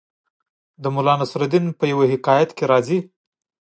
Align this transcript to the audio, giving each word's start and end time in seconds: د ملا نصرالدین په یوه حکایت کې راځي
د 0.81 0.83
ملا 0.95 1.13
نصرالدین 1.21 1.65
په 1.79 1.83
یوه 1.91 2.05
حکایت 2.13 2.49
کې 2.57 2.65
راځي 2.71 2.99